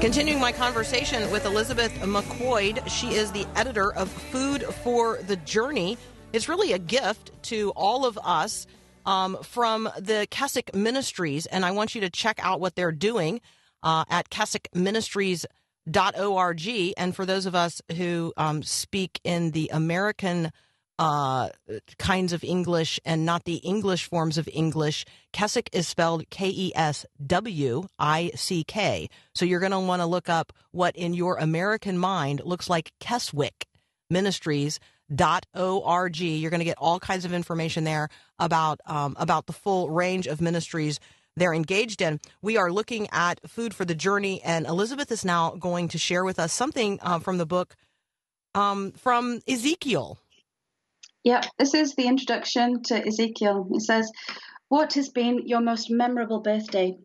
[0.00, 5.98] Continuing my conversation with Elizabeth McQuoid, she is the editor of Food for the Journey.
[6.36, 8.66] It's really a gift to all of us
[9.06, 13.40] um, from the Keswick Ministries, and I want you to check out what they're doing
[13.82, 16.94] uh, at keswickministries.org.
[16.98, 20.52] And for those of us who um, speak in the American
[20.98, 21.48] uh,
[21.98, 25.06] kinds of English and not the English forms of English.
[25.32, 29.08] Keswick is spelled K E S W I C K.
[29.34, 32.92] So you're going to want to look up what in your American mind looks like
[33.00, 33.66] Keswick
[34.10, 34.78] Ministries.
[35.14, 36.18] Dot org.
[36.18, 40.26] You're going to get all kinds of information there about um, about the full range
[40.26, 40.98] of ministries
[41.36, 42.18] they're engaged in.
[42.42, 46.24] We are looking at food for the journey, and Elizabeth is now going to share
[46.24, 47.76] with us something uh, from the book
[48.54, 50.18] um, from Ezekiel.
[51.22, 53.68] Yeah, this is the introduction to Ezekiel.
[53.72, 54.10] It says,
[54.68, 56.96] What has been your most memorable birthday?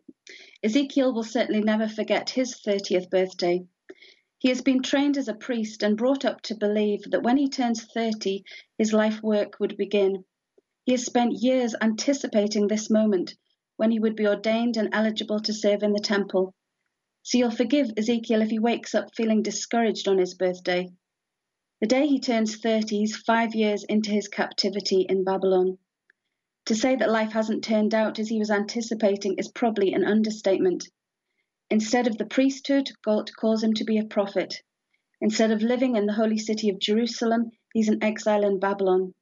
[0.62, 3.64] Ezekiel will certainly never forget his 30th birthday.
[4.42, 7.48] He has been trained as a priest and brought up to believe that when he
[7.48, 8.42] turns 30,
[8.76, 10.24] his life work would begin.
[10.84, 13.36] He has spent years anticipating this moment
[13.76, 16.56] when he would be ordained and eligible to serve in the temple.
[17.22, 20.90] So you'll forgive Ezekiel if he wakes up feeling discouraged on his birthday.
[21.80, 25.78] The day he turns 30, he's five years into his captivity in Babylon.
[26.64, 30.88] To say that life hasn't turned out as he was anticipating is probably an understatement.
[31.72, 34.62] Instead of the priesthood, God calls him to be a prophet.
[35.22, 39.14] Instead of living in the holy city of Jerusalem, he's an exile in Babylon.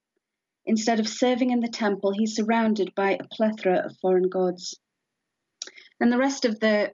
[0.66, 4.74] Instead of serving in the temple, he's surrounded by a plethora of foreign gods.
[6.00, 6.92] And the rest of the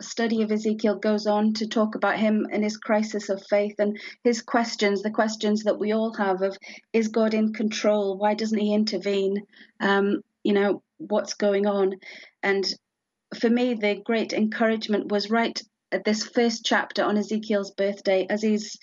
[0.00, 4.00] study of Ezekiel goes on to talk about him and his crisis of faith and
[4.24, 6.58] his questions, the questions that we all have of
[6.92, 8.18] is God in control?
[8.18, 9.44] Why doesn't he intervene?
[9.78, 12.00] Um, you know, what's going on?
[12.42, 12.66] And
[13.38, 15.60] for me, the great encouragement was right
[15.92, 18.76] at this first chapter on Ezekiel's birthday as he's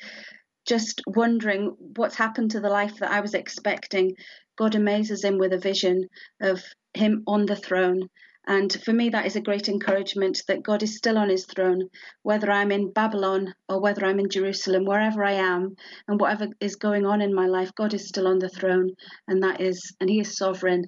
[0.65, 4.15] just wondering what's happened to the life that I was expecting.
[4.57, 6.07] God amazes him with a vision
[6.41, 8.09] of him on the throne
[8.47, 11.89] and for me, that is a great encouragement that God is still on his throne,
[12.21, 15.75] whether I'm in Babylon or whether I'm in Jerusalem, wherever I am,
[16.07, 18.91] and whatever is going on in my life, God is still on the throne.
[19.27, 20.85] And that is, and he is sovereign.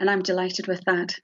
[0.00, 1.14] And I'm delighted with that.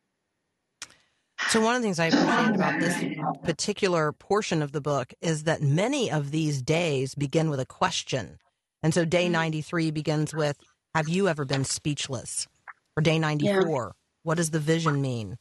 [1.49, 5.45] So, one of the things I appreciate about this particular portion of the book is
[5.45, 8.39] that many of these days begin with a question.
[8.83, 10.59] And so, day 93 begins with
[10.95, 12.47] Have you ever been speechless?
[12.97, 13.93] Or day 94, yeah.
[14.23, 15.39] what does the vision mean?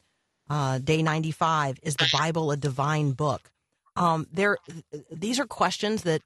[0.52, 3.50] uh, day 95 is the bible a divine book
[3.96, 4.58] um, there
[5.10, 6.22] these are questions that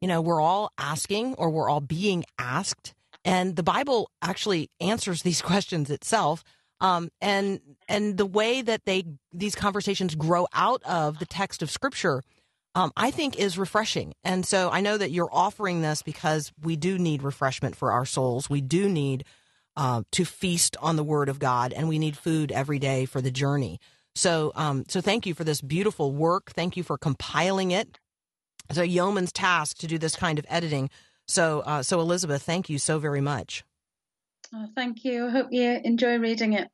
[0.00, 2.94] you know we're all asking or we're all being asked
[3.24, 6.44] and the bible actually answers these questions itself
[6.80, 11.70] um, and and the way that they these conversations grow out of the text of
[11.70, 12.22] scripture
[12.74, 14.14] um, I think is refreshing.
[14.22, 18.04] And so I know that you're offering this because we do need refreshment for our
[18.04, 18.48] souls.
[18.48, 19.24] We do need
[19.76, 23.20] uh, to feast on the Word of God, and we need food every day for
[23.20, 23.80] the journey.
[24.14, 26.52] So, um, so thank you for this beautiful work.
[26.52, 27.98] Thank you for compiling it.
[28.68, 30.90] It's a yeoman's task to do this kind of editing.
[31.26, 33.64] So, uh, so Elizabeth, thank you so very much.
[34.54, 35.26] Oh, thank you.
[35.26, 36.68] I hope you enjoy reading it.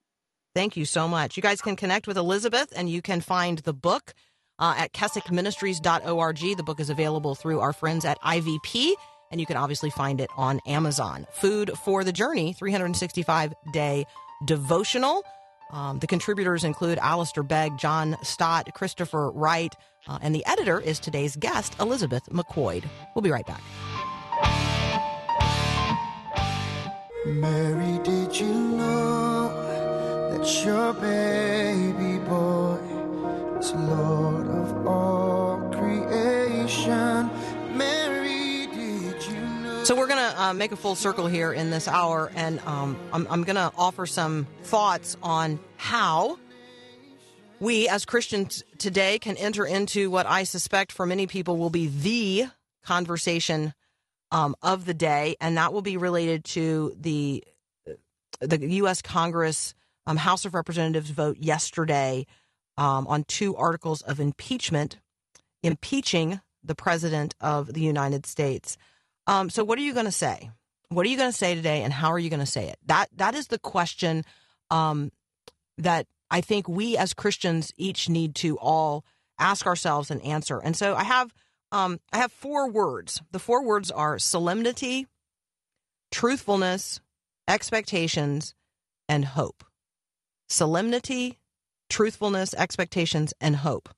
[0.55, 1.37] Thank you so much.
[1.37, 4.15] You guys can connect with Elizabeth, and you can find the book
[4.59, 6.39] uh, at keswickministries.org.
[6.39, 8.95] The book is available through our friends at IVP
[9.35, 11.27] and you can obviously find it on Amazon.
[11.33, 14.07] Food for the Journey, 365 day
[14.45, 15.25] devotional.
[15.73, 19.75] Um, the contributors include Alistair Begg, John Stott, Christopher Wright,
[20.07, 22.85] uh, and the editor is today's guest, Elizabeth McQuoid.
[23.15, 23.63] We'll be right back.
[27.27, 29.49] Mary, did you know
[30.31, 32.79] that your baby boy
[33.59, 37.31] is Lord of all creation?
[37.73, 39.85] Mary, did you know?
[39.85, 42.95] So we're going to uh, make a full circle here in this hour, and um,
[43.11, 46.39] I'm, I'm going to offer some thoughts on how
[47.59, 51.87] we as Christians today can enter into what I suspect for many people will be
[51.87, 52.49] the
[52.85, 53.73] conversation
[54.31, 57.45] um, of the day, and that will be related to the
[58.41, 59.01] the U.S.
[59.03, 59.75] Congress
[60.07, 62.27] um, House of Representatives vote yesterday
[62.77, 64.99] um, on two articles of impeachment,
[65.63, 68.77] impeaching the President of the United States.
[69.27, 70.51] Um, so, what are you going to say?
[70.89, 72.79] What are you going to say today, and how are you going to say it?
[72.87, 74.25] That that is the question
[74.71, 75.13] um,
[75.79, 79.05] that I think we as Christians each need to all
[79.39, 80.59] ask ourselves and answer.
[80.59, 81.33] And so, I have
[81.75, 83.21] um, I have four words.
[83.33, 85.09] The four words are solemnity,
[86.13, 87.01] truthfulness,
[87.49, 88.55] expectations,
[89.09, 89.65] and hope.
[90.49, 91.41] Solemnity,
[91.91, 93.89] truthfulness, expectations, and hope.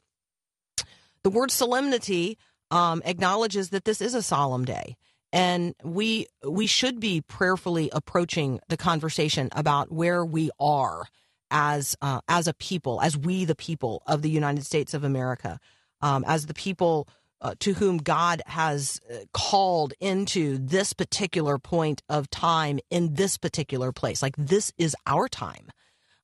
[1.22, 2.38] The word solemnity
[2.70, 4.96] um, acknowledges that this is a solemn day,
[5.30, 11.04] and we we should be prayerfully approaching the conversation about where we are
[11.50, 15.60] as uh, as a people, as we the people of the United States of America,
[16.00, 17.06] um, as the people
[17.40, 23.36] uh, to whom God has uh, called into this particular point of time in this
[23.36, 24.22] particular place.
[24.22, 25.70] Like this is our time.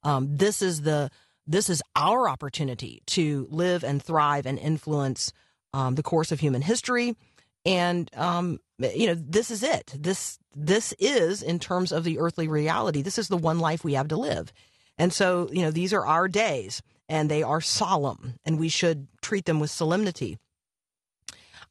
[0.02, 1.10] Um, this is the
[1.46, 5.32] this is our opportunity to live and thrive and influence
[5.74, 7.16] um, the course of human history.
[7.64, 9.92] And um, you know, this is it.
[9.96, 13.02] This this is in terms of the earthly reality.
[13.02, 14.52] This is the one life we have to live.
[14.98, 19.08] And so, you know, these are our days, and they are solemn, and we should
[19.22, 20.38] treat them with solemnity.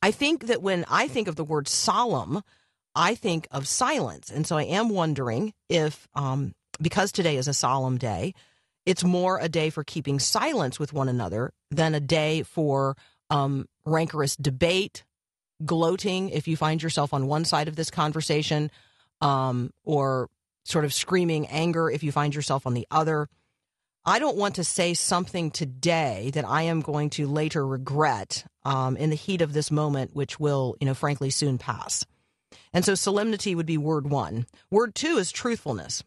[0.02, 2.42] I think that when I think of the word solemn,
[2.96, 4.30] I think of silence.
[4.30, 8.34] And so I am wondering if, um, because today is a solemn day,
[8.86, 12.98] it's more a day for keeping silence with one another than a day for
[13.30, 15.04] um, rancorous debate,
[15.64, 18.72] gloating if you find yourself on one side of this conversation,
[19.22, 20.30] um, or
[20.66, 23.30] sort of screaming anger if you find yourself on the other.
[24.04, 28.98] I don't want to say something today that I am going to later regret um,
[28.98, 32.04] in the heat of this moment, which will, you know, frankly, soon pass.
[32.74, 34.48] And so solemnity would be word one.
[34.72, 36.04] Word two is truthfulness.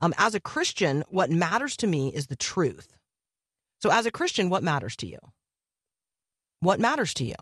[0.00, 2.96] Um, as a Christian, what matters to me is the truth.
[3.82, 5.18] So, as a Christian, what matters to you?
[6.60, 7.34] What matters to you?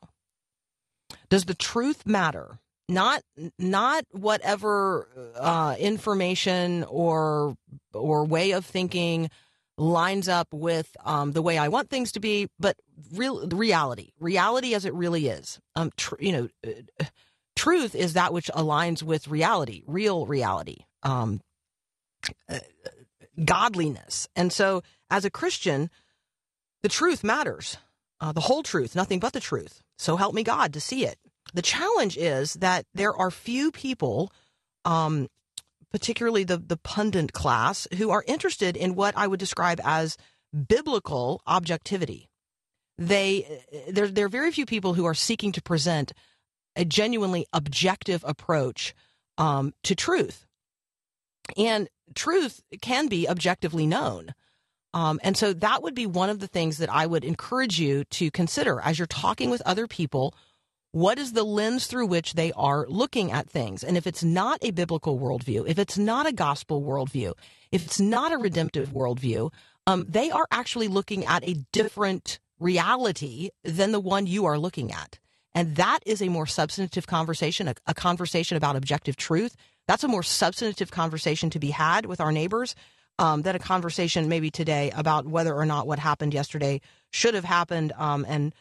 [1.29, 2.59] Does the truth matter?
[2.89, 3.23] Not
[3.59, 7.57] not whatever uh, information or
[7.93, 9.31] or way of thinking
[9.77, 12.77] lines up with um, the way I want things to be, but
[13.13, 15.59] real reality, reality as it really is.
[15.75, 17.05] Um, tr- you know, uh,
[17.57, 21.41] truth is that which aligns with reality, real reality, um,
[22.49, 22.61] uh,
[23.45, 24.29] godliness.
[24.37, 25.91] And so, as a Christian,
[26.83, 27.79] the truth matters,
[28.21, 29.83] uh, the whole truth, nothing but the truth.
[29.99, 31.19] So help me God to see it.
[31.53, 34.33] The challenge is that there are few people
[34.85, 35.29] um,
[35.95, 40.17] particularly the, the pundit class, who are interested in what I would describe as
[40.69, 42.29] biblical objectivity.
[42.99, 46.13] They there there are very few people who are seeking to present
[46.75, 48.93] a genuinely objective approach
[49.39, 50.47] um, to truth,
[51.57, 54.35] and truth can be objectively known.
[54.95, 58.03] Um, and so that would be one of the things that I would encourage you
[58.19, 60.35] to consider as you're talking with other people
[60.95, 63.83] what is the lens through which they are looking at things?
[63.83, 67.33] And if it's not a biblical worldview, if it's not a gospel worldview,
[67.73, 69.53] if it's not a redemptive worldview,
[69.89, 74.93] um, they are actually looking at a different reality than the one you are looking
[74.93, 75.19] at.
[75.53, 79.57] And that is a more substantive conversation, a, a conversation about objective truth.
[79.89, 82.77] That's a more substantive conversation to be had with our neighbors
[83.19, 86.81] um, than a conversation maybe today about whether or not what happened yesterday
[87.11, 87.93] should have happened.
[87.99, 88.55] Um, and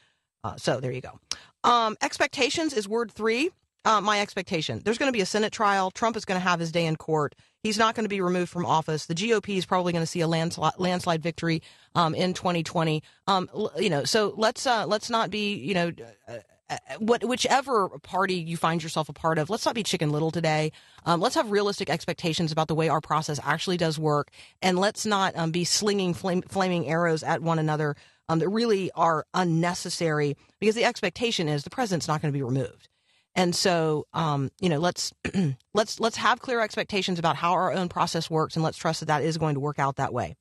[0.44, 1.20] uh, so there you go.
[1.64, 3.52] Um, expectations is word three.
[3.86, 4.82] Uh, my expectation.
[4.86, 5.92] There's going to be a Senate trial.
[5.92, 7.36] Trump is going to have his day in court.
[7.64, 9.08] He's not going to be removed from office.
[9.08, 11.62] The GOP is probably going to see a landslide, landslide victory
[11.94, 13.04] um, in 2020.
[13.28, 15.92] Um, you know, so let's uh, let's not be you know.
[16.28, 16.38] Uh,
[16.70, 20.32] uh, what, whichever party you find yourself a part of, let's not be chicken little
[20.32, 20.72] today.
[21.06, 25.06] Um, let's have realistic expectations about the way our process actually does work, and let's
[25.06, 27.98] not um, be slinging flame, flaming arrows at one another
[28.30, 32.44] um, that really are unnecessary because the expectation is the president's not going to be
[32.44, 32.88] removed.
[33.36, 35.12] And so, um, you know, let's
[35.74, 39.08] let's let's have clear expectations about how our own process works, and let's trust that
[39.08, 40.36] that is going to work out that way.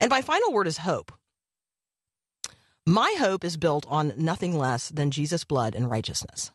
[0.00, 1.12] And my final word is hope.
[2.86, 6.52] My hope is built on nothing less than Jesus' blood and righteousness.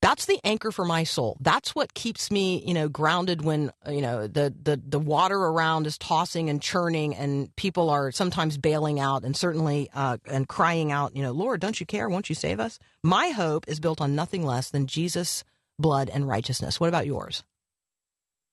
[0.00, 1.36] That's the anchor for my soul.
[1.40, 5.88] That's what keeps me, you know, grounded when, you know, the, the, the water around
[5.88, 10.92] is tossing and churning and people are sometimes bailing out and certainly, uh, and crying
[10.92, 12.08] out, you know, Lord, don't you care?
[12.08, 12.78] Won't you save us?
[13.02, 15.42] My hope is built on nothing less than Jesus'
[15.80, 16.78] blood and righteousness.
[16.78, 17.42] What about yours?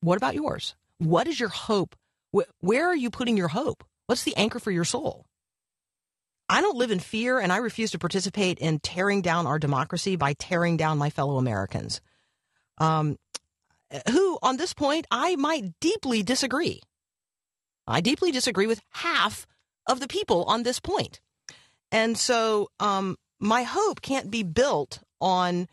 [0.01, 0.75] What about yours?
[0.97, 1.95] What is your hope?
[2.59, 3.83] Where are you putting your hope?
[4.07, 5.25] What's the anchor for your soul?
[6.47, 10.15] I don't live in fear, and I refuse to participate in tearing down our democracy
[10.15, 12.01] by tearing down my fellow Americans.
[12.77, 13.17] Um,
[14.11, 16.81] who, on this point, I might deeply disagree.
[17.87, 19.45] I deeply disagree with half
[19.87, 21.19] of the people on this point.
[21.91, 25.67] And so um, my hope can't be built on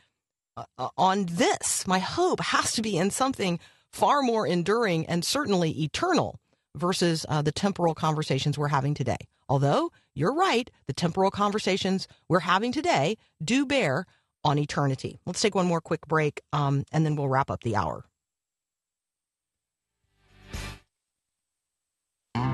[0.57, 1.87] uh, on this.
[1.87, 3.59] My hope has to be in something
[3.91, 6.39] far more enduring and certainly eternal
[6.77, 9.17] versus uh, the temporal conversations we're having today.
[9.49, 14.07] Although you're right, the temporal conversations we're having today do bear
[14.45, 15.21] on eternity.
[15.27, 18.05] Let's take one more quick break um, and then we'll wrap up the hour.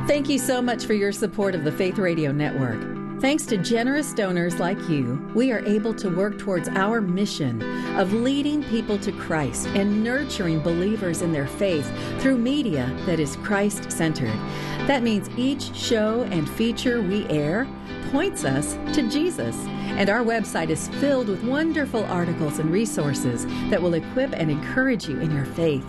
[0.06, 3.07] Thank you so much for your support of the Faith Radio Network.
[3.21, 7.61] Thanks to generous donors like you, we are able to work towards our mission
[7.99, 11.91] of leading people to Christ and nurturing believers in their faith
[12.21, 14.39] through media that is Christ centered.
[14.87, 17.66] That means each show and feature we air
[18.12, 19.57] points us to Jesus.
[19.66, 25.09] And our website is filled with wonderful articles and resources that will equip and encourage
[25.09, 25.85] you in your faith.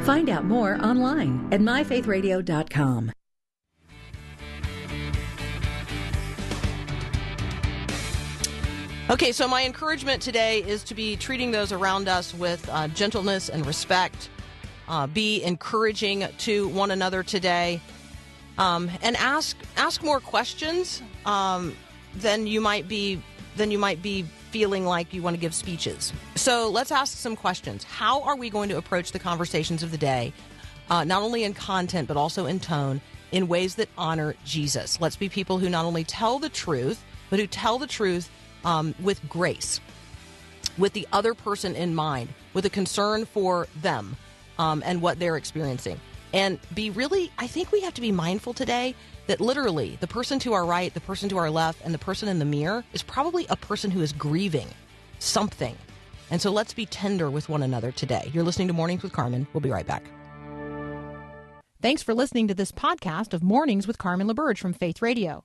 [0.00, 3.12] Find out more online at myfaithradio.com.
[9.12, 13.50] Okay, so my encouragement today is to be treating those around us with uh, gentleness
[13.50, 14.30] and respect.
[14.88, 17.82] Uh, be encouraging to one another today,
[18.56, 21.76] um, and ask ask more questions um,
[22.16, 23.22] than you might be
[23.56, 26.10] than you might be feeling like you want to give speeches.
[26.34, 27.84] So let's ask some questions.
[27.84, 30.32] How are we going to approach the conversations of the day,
[30.88, 35.02] uh, not only in content but also in tone, in ways that honor Jesus?
[35.02, 38.30] Let's be people who not only tell the truth but who tell the truth
[38.64, 39.80] um, with grace,
[40.78, 44.16] with the other person in mind, with a concern for them
[44.58, 46.00] um, and what they're experiencing.
[46.32, 48.94] And be really, I think we have to be mindful today
[49.26, 52.28] that literally the person to our right, the person to our left, and the person
[52.28, 54.68] in the mirror is probably a person who is grieving
[55.18, 55.76] something.
[56.30, 58.30] And so let's be tender with one another today.
[58.32, 59.46] You're listening to Mornings with Carmen.
[59.52, 60.04] We'll be right back.
[61.82, 65.44] Thanks for listening to this podcast of Mornings with Carmen LaBerge from Faith Radio.